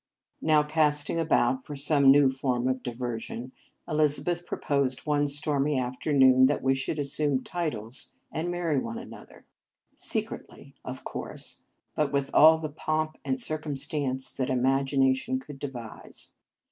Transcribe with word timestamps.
Now, 0.41 0.63
casting 0.63 1.19
about 1.19 1.63
for 1.63 1.75
some 1.75 2.09
new 2.11 2.31
form 2.31 2.67
of 2.67 2.81
diversion, 2.81 3.51
Elizabeth 3.87 4.47
proposed 4.47 5.01
one 5.05 5.27
stormy 5.27 5.77
afternoon 5.79 6.47
that 6.47 6.63
we 6.63 6.73
should 6.73 6.97
assume 6.97 7.43
titles, 7.43 8.11
and 8.31 8.49
marry 8.49 8.79
one 8.79 8.97
another; 8.97 9.45
Marriage 9.45 9.91
Vows 9.97 10.01
secretly, 10.01 10.75
of 10.83 11.03
course, 11.03 11.59
but 11.93 12.11
with 12.11 12.31
all 12.33 12.57
the 12.57 12.69
pomp 12.69 13.19
and 13.23 13.39
circumstance 13.39 14.31
that 14.31 14.49
imagina 14.49 15.15
tion 15.15 15.37
could 15.39 15.59
devise. 15.59 16.31